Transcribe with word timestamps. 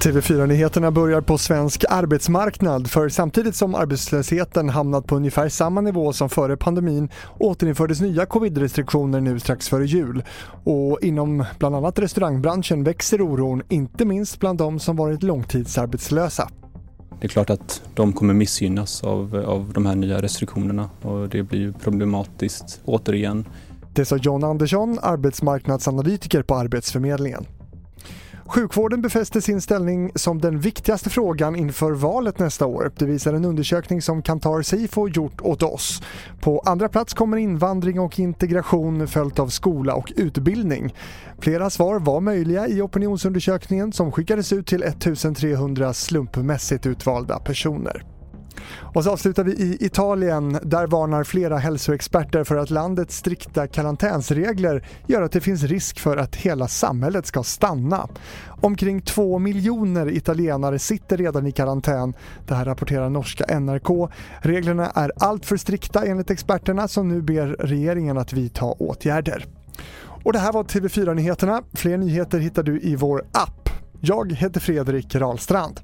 TV4-nyheterna 0.00 0.90
börjar 0.90 1.20
på 1.20 1.38
svensk 1.38 1.84
arbetsmarknad 1.88 2.90
för 2.90 3.08
samtidigt 3.08 3.56
som 3.56 3.74
arbetslösheten 3.74 4.68
hamnat 4.68 5.06
på 5.06 5.16
ungefär 5.16 5.48
samma 5.48 5.80
nivå 5.80 6.12
som 6.12 6.28
före 6.28 6.56
pandemin 6.56 7.08
återinfördes 7.38 8.00
nya 8.00 8.26
covid-restriktioner 8.26 9.20
nu 9.20 9.40
strax 9.40 9.68
före 9.68 9.86
jul. 9.86 10.24
Och 10.64 10.98
inom 11.02 11.44
bland 11.58 11.76
annat 11.76 11.98
restaurangbranschen 11.98 12.84
växer 12.84 13.22
oron, 13.22 13.62
inte 13.68 14.04
minst 14.04 14.40
bland 14.40 14.58
de 14.58 14.78
som 14.78 14.96
varit 14.96 15.22
långtidsarbetslösa. 15.22 16.48
Det 17.20 17.26
är 17.26 17.28
klart 17.28 17.50
att 17.50 17.82
de 17.94 18.12
kommer 18.12 18.34
missgynnas 18.34 19.04
av, 19.04 19.44
av 19.46 19.72
de 19.74 19.86
här 19.86 19.94
nya 19.94 20.22
restriktionerna 20.22 20.90
och 21.02 21.28
det 21.28 21.42
blir 21.42 21.72
problematiskt 21.72 22.80
återigen. 22.84 23.44
Det 24.00 24.04
sa 24.04 24.16
John 24.16 24.44
Andersson, 24.44 24.98
arbetsmarknadsanalytiker 25.02 26.42
på 26.42 26.54
Arbetsförmedlingen. 26.54 27.46
Sjukvården 28.46 29.02
befäster 29.02 29.40
sin 29.40 29.60
ställning 29.60 30.12
som 30.14 30.40
den 30.40 30.60
viktigaste 30.60 31.10
frågan 31.10 31.56
inför 31.56 31.92
valet 31.92 32.38
nästa 32.38 32.66
år. 32.66 32.92
Det 32.96 33.04
visar 33.04 33.34
en 33.34 33.44
undersökning 33.44 34.02
som 34.02 34.22
Kantar 34.22 34.62
Sifo 34.62 35.08
gjort 35.08 35.40
åt 35.40 35.62
oss. 35.62 36.02
På 36.40 36.60
andra 36.60 36.88
plats 36.88 37.14
kommer 37.14 37.36
invandring 37.36 38.00
och 38.00 38.18
integration 38.18 39.08
följt 39.08 39.38
av 39.38 39.48
skola 39.48 39.94
och 39.94 40.12
utbildning. 40.16 40.94
Flera 41.38 41.70
svar 41.70 41.98
var 41.98 42.20
möjliga 42.20 42.68
i 42.68 42.82
opinionsundersökningen 42.82 43.92
som 43.92 44.12
skickades 44.12 44.52
ut 44.52 44.66
till 44.66 44.82
1300 44.82 45.94
slumpmässigt 45.94 46.86
utvalda 46.86 47.38
personer. 47.38 48.09
Och 48.94 49.04
så 49.04 49.10
avslutar 49.10 49.44
vi 49.44 49.52
i 49.52 49.76
Italien. 49.80 50.58
Där 50.62 50.86
varnar 50.86 51.24
flera 51.24 51.58
hälsoexperter 51.58 52.44
för 52.44 52.56
att 52.56 52.70
landets 52.70 53.16
strikta 53.16 53.66
karantänsregler 53.66 54.86
gör 55.06 55.22
att 55.22 55.32
det 55.32 55.40
finns 55.40 55.62
risk 55.62 56.00
för 56.00 56.16
att 56.16 56.36
hela 56.36 56.68
samhället 56.68 57.26
ska 57.26 57.42
stanna. 57.42 58.08
Omkring 58.60 59.00
två 59.00 59.38
miljoner 59.38 60.10
italienare 60.10 60.78
sitter 60.78 61.16
redan 61.16 61.46
i 61.46 61.52
karantän. 61.52 62.14
Det 62.46 62.54
här 62.54 62.64
rapporterar 62.64 63.08
norska 63.10 63.60
NRK. 63.60 64.10
Reglerna 64.40 64.86
är 64.86 65.12
alltför 65.16 65.56
strikta 65.56 66.04
enligt 66.06 66.30
experterna 66.30 66.88
som 66.88 67.08
nu 67.08 67.22
ber 67.22 67.46
regeringen 67.46 68.18
att 68.18 68.32
vidta 68.32 68.64
åtgärder. 68.64 69.46
Och 70.24 70.32
det 70.32 70.38
här 70.38 70.52
var 70.52 70.64
TV4 70.64 71.14
Nyheterna. 71.14 71.62
Fler 71.72 71.98
nyheter 71.98 72.38
hittar 72.38 72.62
du 72.62 72.80
i 72.80 72.96
vår 72.96 73.24
app. 73.32 73.70
Jag 74.00 74.32
heter 74.32 74.60
Fredrik 74.60 75.14
Rahlstrand. 75.14 75.80